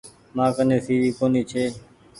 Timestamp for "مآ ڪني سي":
0.35-0.93